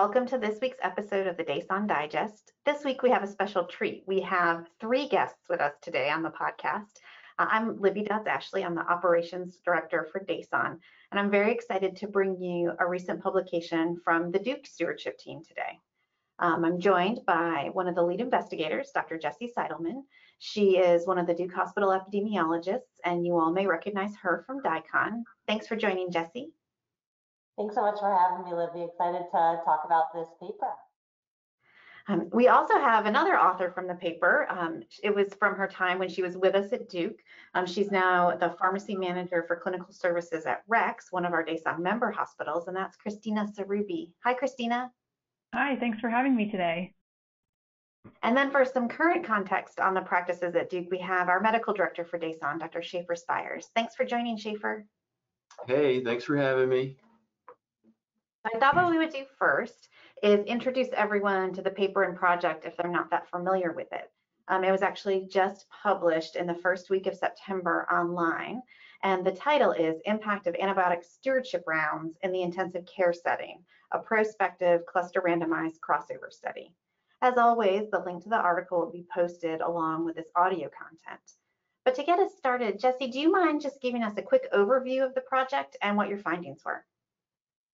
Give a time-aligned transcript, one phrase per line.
[0.00, 2.52] Welcome to this week's episode of the DASON Digest.
[2.64, 4.04] This week we have a special treat.
[4.06, 7.00] We have three guests with us today on the podcast.
[7.36, 8.62] Uh, I'm Libby Dodds Ashley.
[8.62, 10.78] I'm the Operations Director for DASON,
[11.10, 15.42] and I'm very excited to bring you a recent publication from the Duke Stewardship Team
[15.42, 15.80] today.
[16.38, 19.18] Um, I'm joined by one of the lead investigators, Dr.
[19.18, 20.04] Jessie Seidelman.
[20.38, 24.62] She is one of the Duke Hospital epidemiologists, and you all may recognize her from
[24.62, 25.24] DICON.
[25.48, 26.52] Thanks for joining, Jessie.
[27.58, 28.84] Thanks so much for having me, Libby.
[28.84, 30.74] Excited to talk about this paper.
[32.06, 34.46] Um, we also have another author from the paper.
[34.48, 37.18] Um, it was from her time when she was with us at Duke.
[37.54, 41.80] Um, she's now the pharmacy manager for clinical services at Rex, one of our DASON
[41.80, 44.12] member hospitals, and that's Christina Sarubbi.
[44.24, 44.92] Hi, Christina.
[45.52, 46.94] Hi, thanks for having me today.
[48.22, 51.74] And then for some current context on the practices at Duke, we have our medical
[51.74, 52.80] director for DASON, Dr.
[52.80, 53.68] Shaefer Spires.
[53.74, 54.84] Thanks for joining, Shaefer.
[55.66, 56.96] Hey, thanks for having me.
[58.44, 59.88] I thought what we would do first
[60.22, 64.10] is introduce everyone to the paper and project if they're not that familiar with it.
[64.46, 68.62] Um, it was actually just published in the first week of September online,
[69.02, 73.98] and the title is Impact of Antibiotic Stewardship Rounds in the Intensive Care Setting, a
[73.98, 76.72] prospective cluster randomized crossover study.
[77.20, 81.32] As always, the link to the article will be posted along with this audio content.
[81.84, 85.04] But to get us started, Jesse, do you mind just giving us a quick overview
[85.04, 86.84] of the project and what your findings were?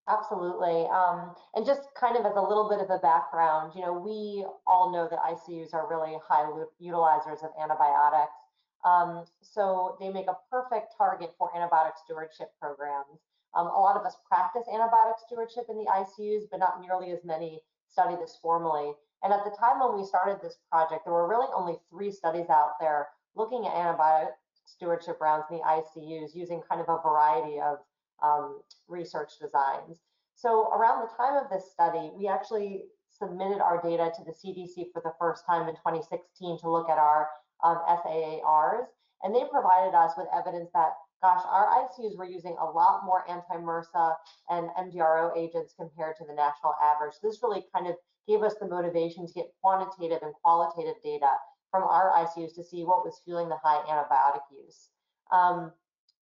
[0.06, 0.84] Absolutely.
[0.92, 4.44] Um, and just kind of as a little bit of a background, you know, we
[4.66, 6.44] all know that ICUs are really high
[6.82, 8.36] utilizers of antibiotics.
[8.84, 13.24] Um, so they make a perfect target for antibiotic stewardship programs.
[13.56, 17.24] Um, a lot of us practice antibiotic stewardship in the ICUs, but not nearly as
[17.24, 18.92] many study this formally.
[19.22, 22.50] And at the time when we started this project, there were really only three studies
[22.50, 24.32] out there looking at antibiotic
[24.66, 27.78] stewardship rounds in the ICUs using kind of a variety of
[28.22, 30.00] um, research designs.
[30.34, 34.92] So around the time of this study, we actually submitted our data to the CDC
[34.92, 37.28] for the first time in 2016 to look at our
[37.62, 38.86] um, SAARs,
[39.22, 40.92] and they provided us with evidence that,
[41.22, 44.14] gosh, our ICUs were using a lot more anti-MRSA
[44.50, 47.14] and MDRO agents compared to the national average.
[47.22, 47.94] This really kind of
[48.26, 51.30] gave us the motivation to get quantitative and qualitative data
[51.70, 54.90] from our ICUs to see what was fueling the high antibiotic use.
[55.32, 55.72] Um,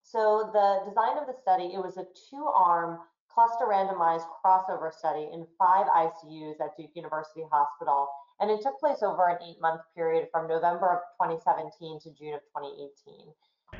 [0.02, 2.98] so the design of the study, it was a two-arm
[3.32, 8.08] cluster randomized crossover study in five ICUs at Duke University Hospital.
[8.40, 12.34] And it took place over an eight month period from November of 2017 to June
[12.34, 13.32] of 2018.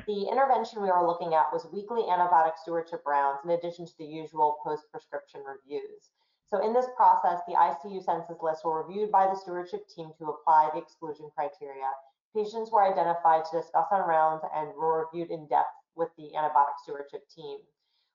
[0.07, 4.05] The intervention we were looking at was weekly antibiotic stewardship rounds in addition to the
[4.05, 6.09] usual post-prescription reviews.
[6.47, 10.29] So in this process, the ICU census lists were reviewed by the stewardship team to
[10.29, 11.89] apply the exclusion criteria.
[12.35, 16.77] Patients were identified to discuss on rounds and were reviewed in depth with the antibiotic
[16.83, 17.57] stewardship team.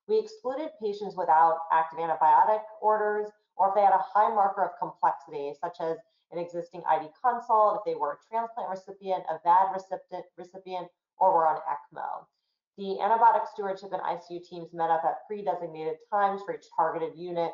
[0.07, 3.29] We excluded patients without active antibiotic orders
[3.59, 5.99] or if they had a high marker of complexity, such as
[6.31, 11.35] an existing ID consult, if they were a transplant recipient, a VAD recipient, recipient or
[11.35, 12.25] were on ECMO.
[12.79, 17.51] The antibiotic stewardship and ICU teams met up at pre-designated times for each targeted unit,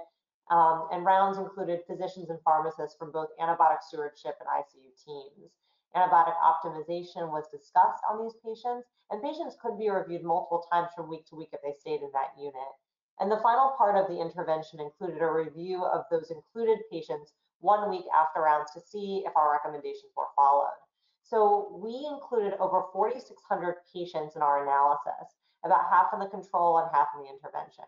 [0.50, 5.50] um, and rounds included physicians and pharmacists from both antibiotic stewardship and ICU teams.
[5.94, 11.08] Antibiotic optimization was discussed on these patients, and patients could be reviewed multiple times from
[11.08, 12.74] week to week if they stayed in that unit.
[13.20, 17.88] And the final part of the intervention included a review of those included patients one
[17.88, 20.74] week after rounds to see if our recommendations were followed.
[21.22, 26.90] So we included over 4,600 patients in our analysis, about half in the control and
[26.92, 27.84] half in the intervention.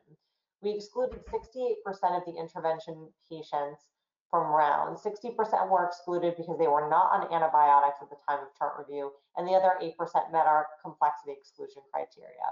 [0.63, 1.83] We excluded 68%
[2.17, 3.85] of the intervention patients
[4.31, 4.99] from round.
[4.99, 9.13] 60% were excluded because they were not on antibiotics at the time of chart review,
[9.37, 9.95] and the other 8%
[10.33, 12.51] met our complexity exclusion criteria.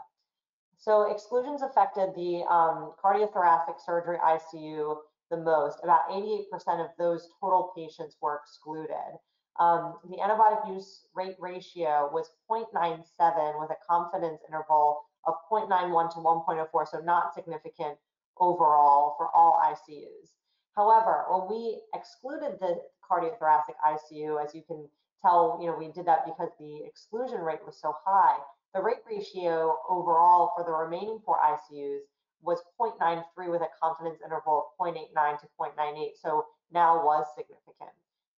[0.76, 4.96] So exclusions affected the um, cardiothoracic surgery ICU
[5.30, 5.78] the most.
[5.82, 6.44] About 88%
[6.80, 9.18] of those total patients were excluded.
[9.58, 16.18] Um, the antibiotic use rate ratio was 0.97 with a confidence interval of 0.91 to
[16.18, 17.96] 1.04, so not significant
[18.38, 20.30] overall for all ICUs.
[20.76, 24.88] However, when we excluded the cardiothoracic ICU, as you can
[25.22, 28.38] tell, you know, we did that because the exclusion rate was so high.
[28.74, 32.00] The rate ratio overall for the remaining four ICUs
[32.42, 37.90] was 0.93 with a confidence interval of 0.89 to 0.98, so now was significant.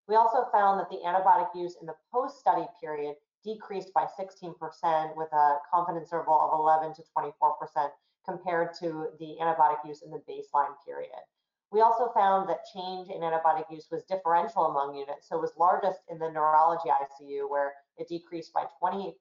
[0.07, 5.31] We also found that the antibiotic use in the post-study period decreased by 16% with
[5.31, 7.89] a confidence interval of 11 to 24%
[8.25, 11.23] compared to the antibiotic use in the baseline period.
[11.71, 15.51] We also found that change in antibiotic use was differential among units, so it was
[15.57, 19.13] largest in the neurology ICU where it decreased by 28%,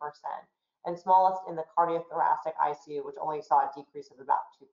[0.87, 4.67] and smallest in the cardiothoracic ICU, which only saw a decrease of about 2%.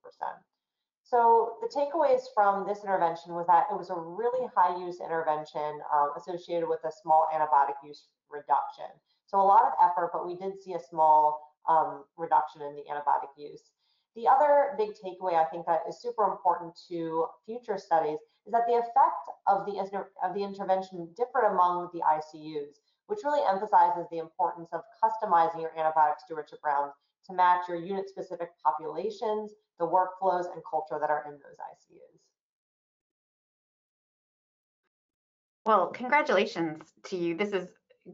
[1.03, 5.81] So the takeaways from this intervention was that it was a really high use intervention
[5.93, 8.87] um, associated with a small antibiotic use reduction.
[9.25, 12.83] So a lot of effort, but we did see a small um, reduction in the
[12.91, 13.71] antibiotic use.
[14.15, 18.67] The other big takeaway I think that is super important to future studies is that
[18.67, 19.79] the effect of the,
[20.23, 25.71] of the intervention differed among the ICUs, which really emphasizes the importance of customizing your
[25.77, 26.93] antibiotic stewardship rounds
[27.27, 32.19] to match your unit specific populations, the workflows and culture that are in those ICUs.
[35.65, 37.35] Well, congratulations to you.
[37.35, 37.69] This is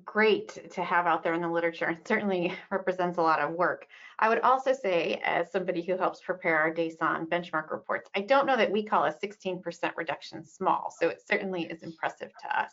[0.05, 3.87] great to have out there in the literature and certainly represents a lot of work.
[4.19, 8.45] I would also say, as somebody who helps prepare our DASON benchmark reports, I don't
[8.45, 9.61] know that we call a 16%
[9.95, 12.71] reduction small, so it certainly is impressive to us.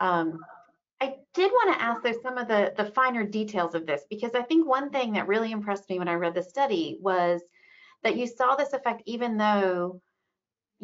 [0.00, 0.38] Um,
[1.00, 4.36] I did want to ask though some of the, the finer details of this because
[4.36, 7.42] I think one thing that really impressed me when I read the study was
[8.04, 10.00] that you saw this effect even though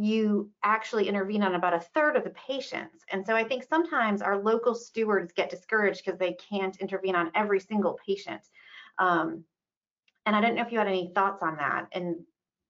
[0.00, 3.04] you actually intervene on about a third of the patients.
[3.10, 7.32] And so I think sometimes our local stewards get discouraged because they can't intervene on
[7.34, 8.42] every single patient.
[8.98, 9.42] Um,
[10.24, 11.88] and I don't know if you had any thoughts on that.
[11.90, 12.16] And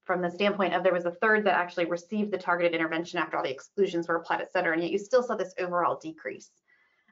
[0.05, 3.37] from the standpoint of there was a third that actually received the targeted intervention after
[3.37, 6.51] all the exclusions were applied, et cetera, and yet you still saw this overall decrease.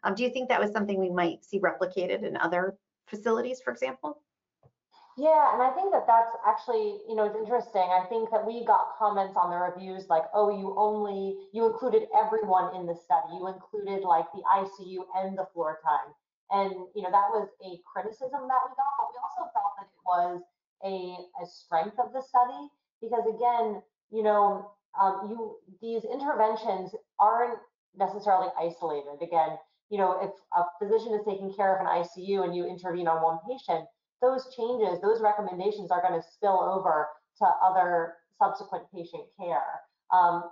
[0.02, 3.70] Um, do you think that was something we might see replicated in other facilities, for
[3.70, 4.22] example?
[5.16, 7.88] Yeah, and I think that that's actually, you know, it's interesting.
[7.88, 12.04] I think that we got comments on the reviews like, oh, you only, you included
[12.14, 13.32] everyone in the study.
[13.32, 16.12] You included like the ICU and the floor time.
[16.52, 19.88] And, you know, that was a criticism that we got, but we also felt that
[19.88, 20.42] it was
[20.84, 22.68] a, a strength of the study
[23.00, 23.82] because again,
[24.12, 24.70] you know,
[25.00, 27.58] um, you these interventions aren't
[27.96, 29.20] necessarily isolated.
[29.22, 29.56] Again,
[29.90, 33.22] you know, if a physician is taking care of an ICU and you intervene on
[33.22, 33.86] one patient,
[34.22, 37.08] those changes, those recommendations are going to spill over
[37.38, 39.80] to other subsequent patient care.
[40.12, 40.44] Um,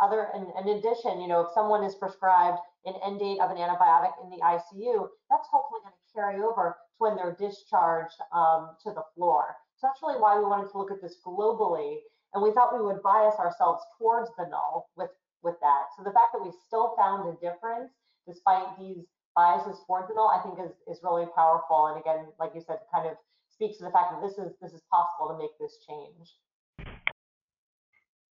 [0.00, 4.12] other, in, addition, you know, if someone is prescribed an end date of an antibiotic
[4.22, 8.90] in the ICU, that's hopefully going to carry over to when they're discharged um, to
[8.90, 9.56] the floor.
[9.76, 11.98] So that's really why we wanted to look at this globally,
[12.34, 15.10] and we thought we would bias ourselves towards the null with
[15.42, 15.86] with that.
[15.96, 17.92] So the fact that we still found a difference
[18.26, 19.06] despite these
[19.38, 21.86] biases towards it all, I think is, is really powerful.
[21.86, 23.16] And again, like you said, kind of
[23.48, 26.88] speaks to the fact that this is this is possible to make this change.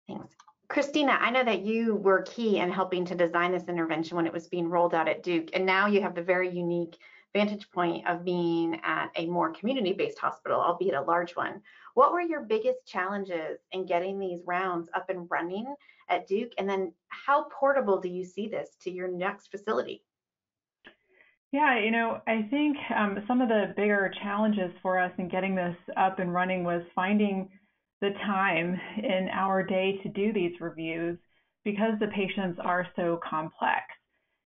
[0.08, 0.34] Thanks.
[0.68, 4.32] Christina, I know that you were key in helping to design this intervention when it
[4.32, 6.96] was being rolled out at Duke, and now you have the very unique
[7.34, 11.60] vantage point of being at a more community-based hospital, albeit a large one.
[11.94, 15.74] What were your biggest challenges in getting these rounds up and running
[16.08, 16.52] at Duke?
[16.58, 20.02] And then how portable do you see this to your next facility?
[21.54, 25.54] Yeah, you know, I think um, some of the bigger challenges for us in getting
[25.54, 27.48] this up and running was finding
[28.00, 31.16] the time in our day to do these reviews
[31.64, 33.84] because the patients are so complex.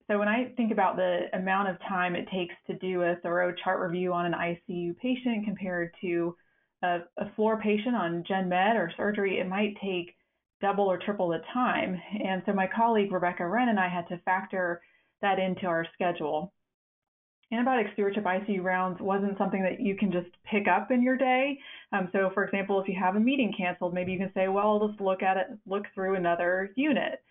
[0.08, 3.54] So when I think about the amount of time it takes to do a thorough
[3.62, 6.34] chart review on an ICU patient compared to
[6.82, 10.16] a, a floor patient on gen med or surgery, it might take
[10.62, 12.00] double or triple the time.
[12.24, 14.82] And so my colleague Rebecca Wren and I had to factor
[15.22, 16.54] that into our schedule
[17.54, 21.60] antibiotic stewardship ICU rounds wasn't something that you can just pick up in your day.
[21.92, 24.68] Um, so, for example, if you have a meeting canceled, maybe you can say, well,
[24.68, 27.22] I'll just look at it, look through another unit.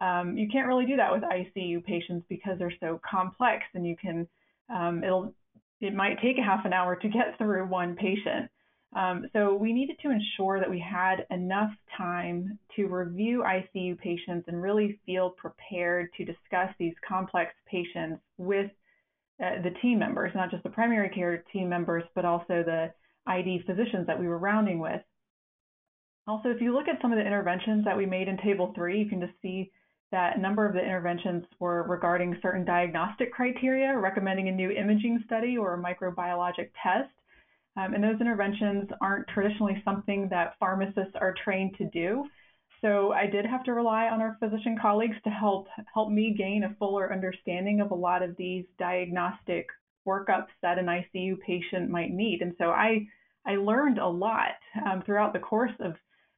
[0.00, 3.96] Um, you can't really do that with ICU patients because they're so complex, and you
[3.96, 4.26] can
[4.68, 5.34] um, it'll
[5.80, 8.50] it might take a half an hour to get through one patient.
[8.96, 14.48] Um, so we needed to ensure that we had enough time to review ICU patients
[14.48, 18.70] and really feel prepared to discuss these complex patients with
[19.42, 22.92] uh, the team members, not just the primary care team members, but also the
[23.26, 25.00] ID physicians that we were rounding with.
[26.26, 28.98] Also, if you look at some of the interventions that we made in Table 3,
[28.98, 29.70] you can just see
[30.10, 35.22] that a number of the interventions were regarding certain diagnostic criteria, recommending a new imaging
[35.26, 37.10] study or a microbiologic test.
[37.76, 42.24] Um, and those interventions aren't traditionally something that pharmacists are trained to do.
[42.80, 46.62] So I did have to rely on our physician colleagues to help help me gain
[46.64, 49.66] a fuller understanding of a lot of these diagnostic
[50.06, 52.40] workups that an ICU patient might need.
[52.40, 53.06] And so I
[53.46, 55.94] I learned a lot um, throughout the course of,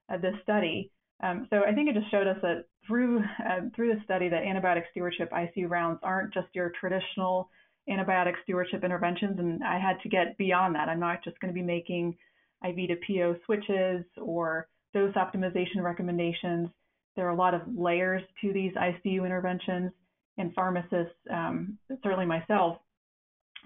[0.08, 0.90] of this study.
[1.22, 4.42] Um, so I think it just showed us that through uh, through the study that
[4.42, 7.50] antibiotic stewardship ICU rounds aren't just your traditional
[7.88, 10.88] antibiotic stewardship interventions, and I had to get beyond that.
[10.88, 12.16] I'm not just going to be making
[12.64, 16.68] IV to PO switches or dose optimization recommendations.
[17.16, 19.92] There are a lot of layers to these ICU interventions,
[20.38, 22.78] and pharmacists, um, certainly myself,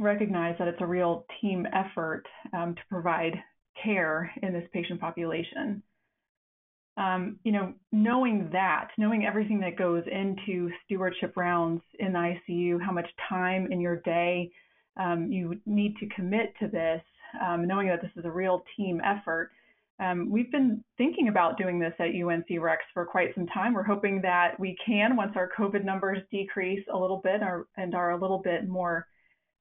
[0.01, 3.35] recognize that it's a real team effort um, to provide
[3.83, 5.83] care in this patient population.
[6.97, 12.81] um, you know, knowing that, knowing everything that goes into stewardship rounds in the ICU,
[12.81, 14.51] how much time in your day
[14.97, 17.03] um, you need to commit to this,
[17.45, 19.51] um, knowing that this is a real team effort.
[20.01, 23.75] Um, we've been thinking about doing this at UNC Rex for quite some time.
[23.75, 27.95] We're hoping that we can once our COVID numbers decrease a little bit or, and
[27.95, 29.07] are a little bit more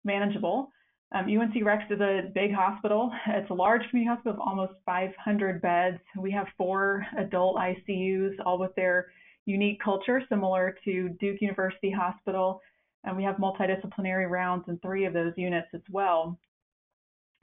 [0.03, 0.71] manageable.
[1.13, 3.11] Um, UNC Rex is a big hospital.
[3.27, 5.99] It's a large community hospital of almost 500 beds.
[6.17, 9.07] We have four adult ICUs, all with their
[9.45, 12.59] unique culture, similar to Duke University Hospital.
[13.03, 16.39] And we have multidisciplinary rounds in three of those units as well.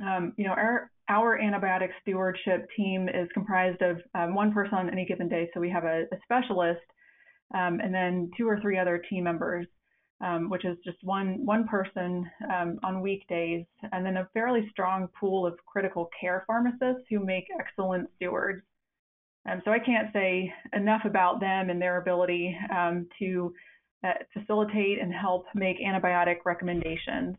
[0.00, 4.90] Um, you know, our, our antibiotic stewardship team is comprised of um, one person on
[4.90, 5.50] any given day.
[5.52, 6.80] So we have a, a specialist
[7.54, 9.66] um, and then two or three other team members
[10.20, 15.08] um, which is just one one person um, on weekdays, and then a fairly strong
[15.18, 18.62] pool of critical care pharmacists who make excellent stewards.
[19.50, 23.54] Um, so I can't say enough about them and their ability um, to
[24.04, 27.36] uh, facilitate and help make antibiotic recommendations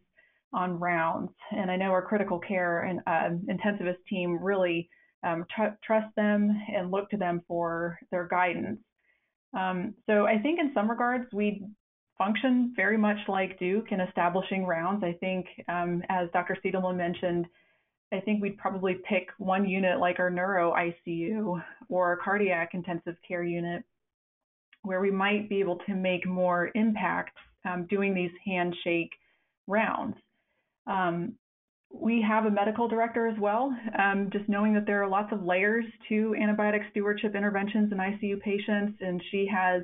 [0.54, 1.32] on rounds.
[1.52, 4.90] And I know our critical care and uh, intensivist team really
[5.24, 8.80] um, tr- trust them and look to them for their guidance.
[9.58, 11.64] Um, so I think in some regards we
[12.18, 15.04] function very much like Duke in establishing rounds.
[15.04, 16.58] I think, um, as Dr.
[16.64, 17.48] Seidelman mentioned,
[18.14, 23.44] I think we'd probably pick one unit like our neuro ICU or cardiac intensive care
[23.44, 23.84] unit
[24.84, 29.12] where we might be able to make more impact um, doing these handshake
[29.68, 30.16] rounds.
[30.92, 31.34] Um,
[31.94, 35.44] we have a medical director as well, um, just knowing that there are lots of
[35.44, 39.84] layers to antibiotic stewardship interventions in ICU patients, and she has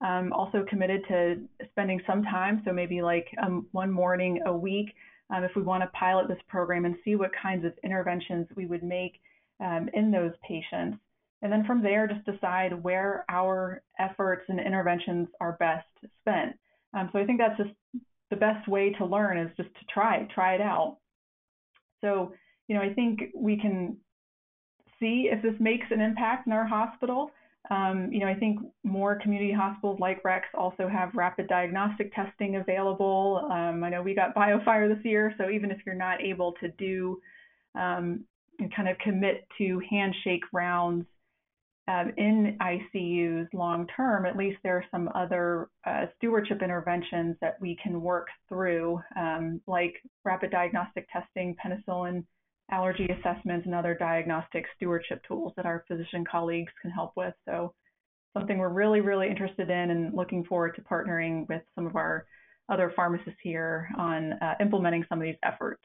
[0.00, 1.36] um, also committed to
[1.70, 4.94] spending some time, so maybe like um, one morning a week,
[5.34, 8.66] um, if we want to pilot this program and see what kinds of interventions we
[8.66, 9.20] would make
[9.60, 10.98] um, in those patients.
[11.42, 15.86] And then from there, just decide where our efforts and interventions are best
[16.20, 16.56] spent.
[16.94, 17.74] Um, so I think that's just
[18.34, 20.98] the best way to learn is just to try, try it out.
[22.00, 22.32] So,
[22.66, 23.96] you know, I think we can
[24.98, 27.30] see if this makes an impact in our hospital.
[27.70, 32.56] Um, you know, I think more community hospitals like Rex also have rapid diagnostic testing
[32.56, 33.48] available.
[33.50, 36.68] Um, I know we got BioFire this year, so even if you're not able to
[36.72, 37.20] do
[37.74, 38.24] um,
[38.58, 41.06] and kind of commit to handshake rounds
[41.86, 47.60] um, in ICUs long term, at least there are some other uh, stewardship interventions that
[47.60, 52.24] we can work through, um, like rapid diagnostic testing, penicillin
[52.70, 57.34] allergy assessments and other diagnostic stewardship tools that our physician colleagues can help with.
[57.46, 57.74] So
[58.32, 62.26] something we're really, really interested in and looking forward to partnering with some of our
[62.70, 65.82] other pharmacists here on uh, implementing some of these efforts.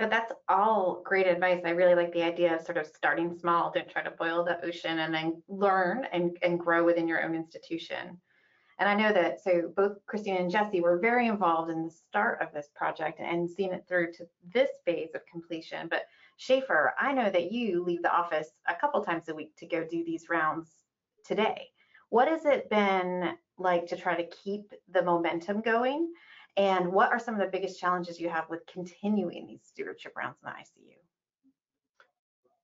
[0.00, 1.62] So that's all great advice.
[1.64, 4.64] I really like the idea of sort of starting small, don't try to boil the
[4.64, 8.20] ocean and then learn and, and grow within your own institution.
[8.78, 12.40] And I know that so both Christine and Jesse were very involved in the start
[12.40, 15.88] of this project and seen it through to this phase of completion.
[15.88, 16.02] But
[16.38, 19.82] Shaefer, I know that you leave the office a couple times a week to go
[19.82, 20.70] do these rounds
[21.24, 21.70] today.
[22.10, 26.12] What has it been like to try to keep the momentum going?
[26.58, 30.38] And what are some of the biggest challenges you have with continuing these stewardship rounds
[30.44, 30.56] in the
[30.90, 30.96] ICU?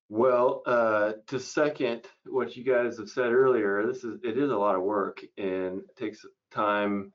[0.09, 4.57] Well, uh, to second what you guys have said earlier, this is it is a
[4.57, 7.13] lot of work and it takes time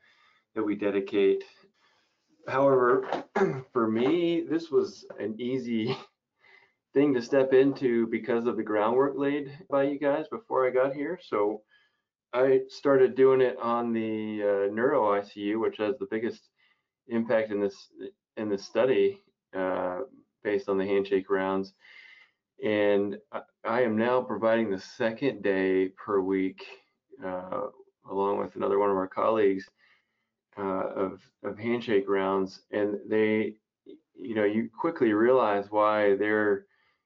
[0.55, 1.43] that we dedicate.
[2.47, 3.25] However,
[3.73, 5.95] for me, this was an easy
[6.93, 10.93] thing to step into because of the groundwork laid by you guys before I got
[10.93, 11.19] here.
[11.21, 11.61] So
[12.33, 16.48] I started doing it on the uh, neuro ICU, which has the biggest
[17.09, 17.89] impact in this
[18.37, 19.21] in this study
[19.55, 19.99] uh,
[20.43, 21.73] based on the handshake rounds.
[22.63, 23.17] And
[23.63, 26.65] I am now providing the second day per week,
[27.25, 27.67] uh,
[28.09, 29.65] along with another one of our colleagues,
[30.57, 33.55] uh, of of handshake rounds, and they,
[34.13, 36.65] you know, you quickly realize why their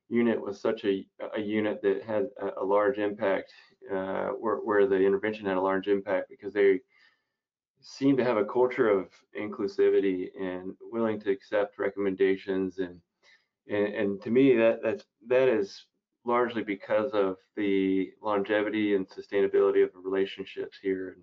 [0.10, 1.06] unit was such a,
[1.36, 3.52] a unit that had a, a large impact,
[3.92, 6.80] uh, where, where the intervention had a large impact because they
[7.84, 9.08] seem to have a culture of
[9.40, 13.00] inclusivity and willing to accept recommendations and
[13.68, 15.86] and, and to me that that's that is
[16.26, 21.18] largely because of the longevity and sustainability of the relationships here.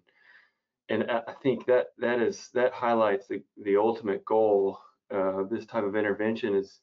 [0.88, 4.78] And and I think that that is that highlights the the ultimate goal
[5.10, 6.80] of this type of intervention is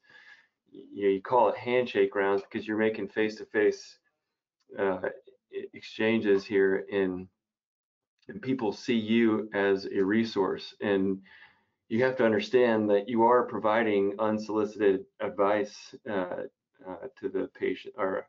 [0.69, 3.99] you, know, you call it handshake rounds because you're making face-to-face
[4.77, 4.99] uh,
[5.73, 7.27] exchanges here and
[8.29, 11.19] and people see you as a resource and
[11.89, 16.43] you have to understand that you are providing unsolicited advice uh,
[16.87, 18.27] uh, to the patient or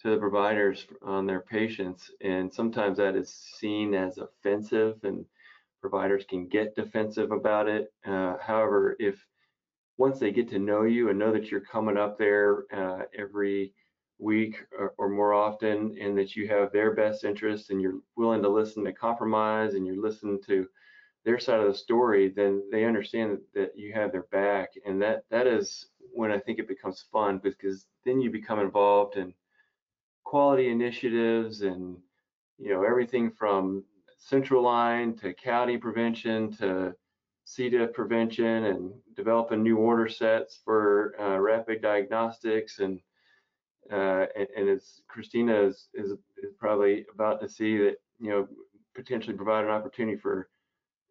[0.00, 2.10] to the providers on their patients.
[2.22, 5.24] And sometimes that is seen as offensive and
[5.80, 7.92] providers can get defensive about it.
[8.06, 9.16] Uh, however, if
[9.98, 13.72] once they get to know you and know that you're coming up there uh, every
[14.18, 18.42] week or, or, more often and that you have their best interest and you're willing
[18.42, 20.66] to listen to compromise and you're listening to
[21.24, 24.70] their side of the story, then they understand that, that you have their back.
[24.86, 29.16] And that that is when I think it becomes fun because then you become involved
[29.16, 29.34] in
[30.24, 31.96] quality initiatives and
[32.58, 33.84] you know everything from
[34.18, 36.94] central line to CAUTI prevention to
[37.44, 37.68] C.
[37.68, 43.00] diff prevention and developing new order sets for uh, rapid diagnostics and,
[43.92, 46.12] uh, and and as Christina is, is
[46.42, 48.48] is probably about to see that you know
[48.94, 50.48] potentially provide an opportunity for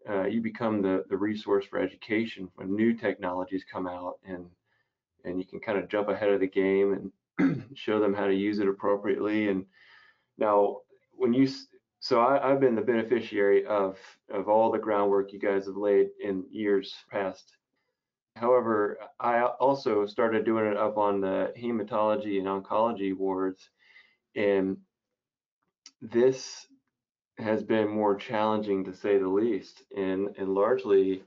[0.10, 4.46] uh, you become the the resource for education when new technologies come out and
[5.26, 8.36] and you can kind of jump ahead of the game and show them how to
[8.36, 9.66] use it appropriately and
[10.38, 10.78] now
[11.16, 11.48] when you
[12.04, 13.98] so I, have been the beneficiary of
[14.30, 17.56] of all the groundwork you guys have laid in years past.
[18.36, 23.70] However, I also started doing it up on the hematology and oncology wards,
[24.36, 24.78] and
[26.02, 26.68] this
[27.38, 31.24] has been more challenging to say the least, and and largely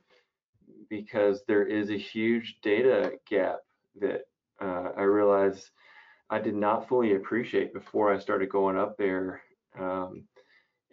[0.89, 3.59] because there is a huge data gap
[4.01, 4.23] that
[4.61, 5.71] uh, I realized
[6.31, 9.43] I did not fully appreciate before I started going up there.
[9.79, 10.25] Um,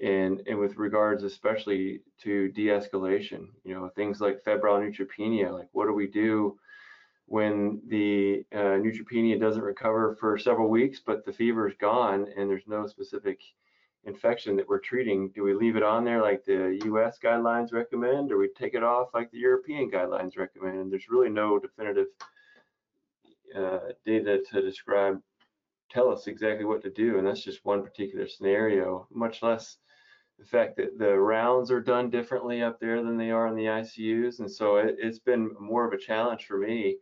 [0.01, 5.85] and and with regards especially to de-escalation you know things like febrile neutropenia like what
[5.85, 6.57] do we do
[7.25, 12.50] when the uh, neutropenia doesn't recover for several weeks but the fever is gone and
[12.50, 13.39] there's no specific
[14.05, 15.29] infection that we're treating?
[15.29, 18.83] Do we leave it on there like the us guidelines recommend or we take it
[18.83, 20.79] off like the european guidelines recommend?
[20.79, 22.07] And there's really no definitive
[23.55, 25.22] uh, data to describe
[25.94, 29.77] tell us exactly what to do and that's just one particular scenario much less
[30.40, 33.66] the fact that the rounds are done differently up there than they are in the
[33.66, 34.40] ICUs.
[34.40, 36.98] And so it, has been more of a challenge for me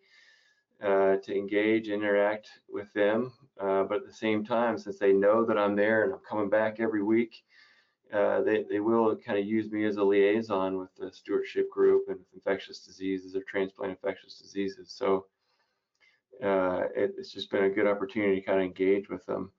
[0.83, 3.31] uh, to engage, interact with them.
[3.59, 6.49] Uh, but at the same time, since they know that I'm there and I'm coming
[6.49, 7.43] back every week,
[8.13, 12.09] uh, they, they will kind of use me as a liaison with the stewardship group
[12.09, 14.91] and infectious diseases or transplant infectious diseases.
[14.91, 15.25] So
[16.43, 19.51] uh, it, it's just been a good opportunity to kind of engage with them.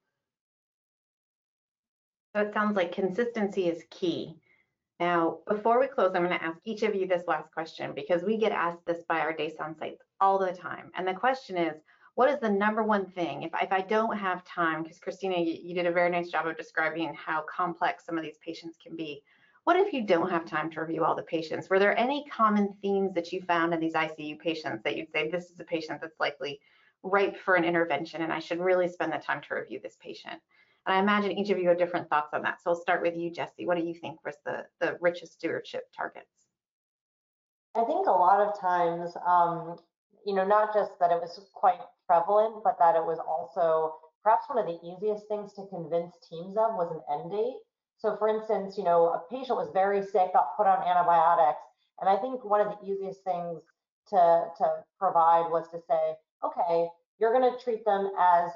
[2.34, 4.36] So it sounds like consistency is key.
[4.98, 8.22] Now, before we close, I'm going to ask each of you this last question because
[8.22, 10.90] we get asked this by our DASON sites all the time.
[10.94, 11.74] And the question is,
[12.14, 15.58] what is the number one thing if, if I don't have time, because Christina, you,
[15.62, 18.96] you did a very nice job of describing how complex some of these patients can
[18.96, 19.22] be.
[19.64, 21.70] What if you don't have time to review all the patients?
[21.70, 25.30] Were there any common themes that you found in these ICU patients that you'd say,
[25.30, 26.60] this is a patient that's likely
[27.04, 30.40] ripe for an intervention and I should really spend the time to review this patient?
[30.86, 32.60] And I imagine each of you have different thoughts on that.
[32.60, 33.66] So I'll start with you, Jesse.
[33.66, 36.26] What do you think was the, the richest stewardship targets?
[37.76, 39.76] I think a lot of times, um,
[40.26, 43.94] you know, not just that it was quite prevalent, but that it was also
[44.24, 47.58] perhaps one of the easiest things to convince teams of was an end date.
[48.02, 51.62] So for instance, you know, a patient was very sick, got put on antibiotics.
[52.00, 53.62] And I think one of the easiest things
[54.10, 54.64] to, to
[54.98, 56.88] provide was to say, okay,
[57.18, 58.50] you're going to treat them as,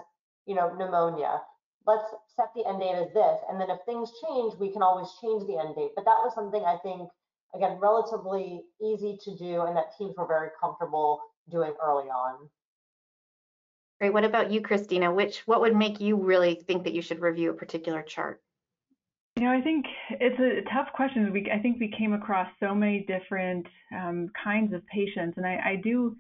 [0.47, 1.41] you know, pneumonia
[1.87, 3.39] let's set the end date as this.
[3.49, 5.93] And then if things change, we can always change the end date.
[5.95, 7.09] But that was something I think,
[7.55, 12.49] again, relatively easy to do and that teams were very comfortable doing early on.
[14.01, 14.13] Great.
[14.13, 15.13] What about you, Christina?
[15.13, 18.43] Which what would make you really think that you should review a particular chart?
[19.39, 21.31] You know, I think it's a tough question.
[21.31, 25.61] We, I think we came across so many different um, kinds of patients, and I,
[25.63, 26.17] I do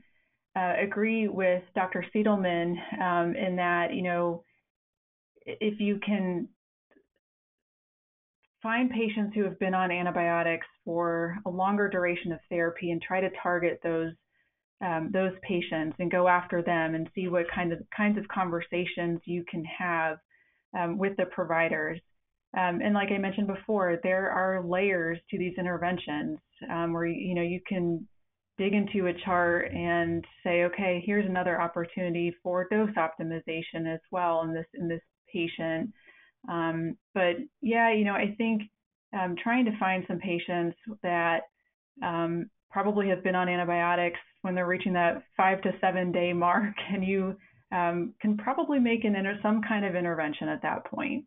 [0.54, 2.04] uh, agree with Dr.
[2.14, 4.44] Seidelman um, in that, you know,
[5.46, 6.48] if you can
[8.62, 13.20] find patients who have been on antibiotics for a longer duration of therapy and try
[13.20, 14.12] to target those
[14.82, 19.20] um, those patients and go after them and see what kind of kinds of conversations
[19.24, 20.18] you can have
[20.78, 21.98] um, with the providers.
[22.56, 26.38] Um, and like I mentioned before, there are layers to these interventions
[26.70, 28.06] um, where you know you can
[28.58, 34.42] dig into a chart and say, okay, here's another opportunity for dose optimization as well
[34.42, 35.90] in this in this patient.
[36.48, 38.62] Um, but yeah, you know, I think
[39.12, 41.40] um, trying to find some patients that
[42.02, 46.74] um, probably have been on antibiotics when they're reaching that five to seven day mark,
[46.92, 47.36] and you
[47.72, 51.24] um, can probably make an inter- some kind of intervention at that point.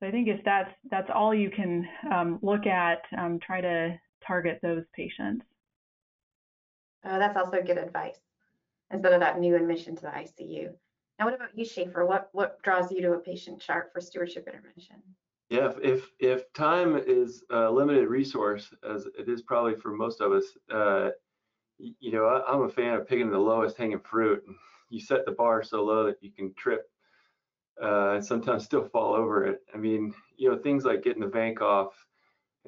[0.00, 3.98] So I think if that's that's all you can um, look at, um, try to
[4.26, 5.44] target those patients.
[7.04, 8.18] Oh, that's also good advice
[8.90, 10.70] instead of that new admission to the ICU.
[11.18, 12.06] Now, what about you, Shaefer?
[12.06, 14.96] What, what draws you to a patient chart for stewardship intervention?
[15.48, 20.20] Yeah, if if, if time is a limited resource, as it is probably for most
[20.20, 21.10] of us, uh,
[21.78, 24.44] you know, I, I'm a fan of picking the lowest hanging fruit.
[24.88, 26.88] You set the bar so low that you can trip
[27.82, 29.60] uh, and sometimes still fall over it.
[29.74, 31.92] I mean, you know, things like getting the vanc off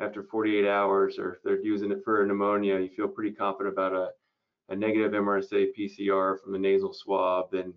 [0.01, 3.93] after 48 hours, or if they're using it for pneumonia, you feel pretty confident about
[3.93, 4.09] a,
[4.69, 7.73] a negative MRSA PCR from the nasal swab, then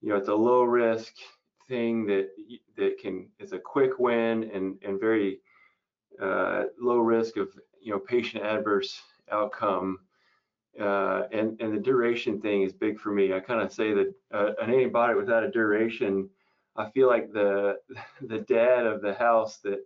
[0.00, 1.14] you know it's a low risk
[1.68, 2.28] thing that
[2.76, 5.40] that can is a quick win and and very
[6.20, 7.48] uh, low risk of
[7.80, 9.00] you know patient adverse
[9.30, 9.98] outcome.
[10.80, 13.32] Uh, and and the duration thing is big for me.
[13.32, 16.28] I kind of say that uh, an antibiotic without a duration,
[16.76, 17.78] I feel like the
[18.22, 19.80] the dad of the house that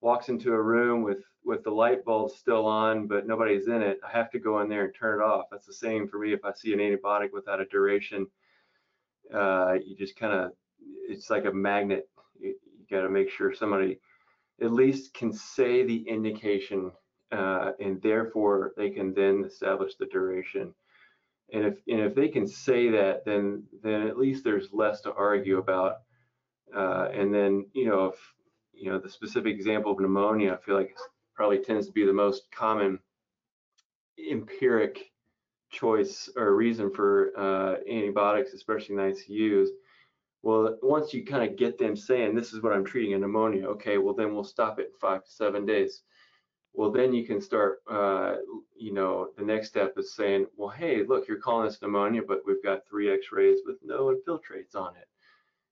[0.00, 3.98] walks into a room with with the light bulb still on but nobody's in it.
[4.06, 5.46] I have to go in there and turn it off.
[5.50, 8.26] That's the same for me if I see an antibiotic without a duration.
[9.32, 10.52] Uh, you just kind of
[11.08, 12.08] it's like a magnet.
[12.38, 13.98] You, you got to make sure somebody
[14.60, 16.92] at least can say the indication,
[17.32, 20.74] uh, and therefore they can then establish the duration.
[21.52, 25.14] And if and if they can say that, then then at least there's less to
[25.14, 25.98] argue about.
[26.74, 28.16] Uh, and then you know if
[28.72, 30.96] you know the specific example of pneumonia, I feel like
[31.34, 32.98] probably tends to be the most common
[34.30, 35.12] empiric
[35.70, 39.68] choice or reason for uh, antibiotics, especially in ICUs.
[40.42, 43.66] Well, once you kind of get them saying, this is what I'm treating a pneumonia,
[43.68, 46.02] okay, well, then we'll stop it in five to seven days.
[46.74, 48.36] Well, then you can start, uh,
[48.74, 52.42] you know, the next step is saying, well, hey, look, you're calling this pneumonia, but
[52.46, 55.06] we've got three x-rays with no infiltrates on it.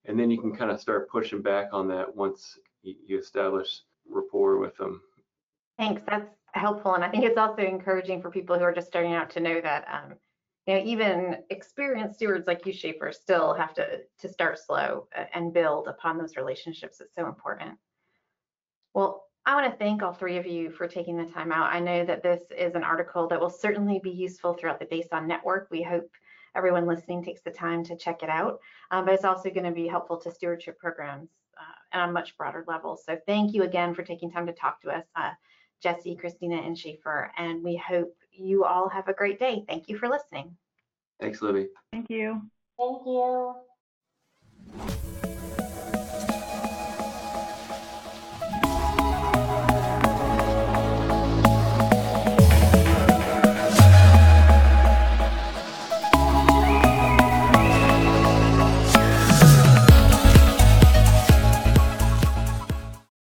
[0.07, 4.59] And then you can kind of start pushing back on that once you, establish rapport
[4.59, 5.03] with them.
[5.79, 6.03] Thanks.
[6.09, 6.95] That's helpful.
[6.95, 9.61] And I think it's also encouraging for people who are just starting out to know
[9.61, 10.15] that, um,
[10.67, 15.25] you know, even experienced stewards like you, Shaefer, still have to, to start slow uh,
[15.35, 17.01] and build upon those relationships.
[17.01, 17.79] It's so important.
[18.95, 21.73] Well, I want to thank all three of you for taking the time out.
[21.73, 25.27] I know that this is an article that will certainly be useful throughout the DASON
[25.27, 25.69] network.
[25.71, 26.11] We hope
[26.55, 28.61] everyone listening takes the time to check it out,
[28.91, 32.37] um, but it's also going to be helpful to stewardship programs uh, on a much
[32.37, 32.97] broader level.
[32.97, 35.05] So thank you again for taking time to talk to us.
[35.15, 35.33] Uh,
[35.83, 37.31] Jesse, Christina, and Shaefer.
[37.37, 39.65] And we hope you all have a great day.
[39.67, 40.57] Thank you for listening.
[41.21, 41.69] Thanks, Libby.
[41.93, 42.43] Thank you.
[42.79, 43.55] Thank you.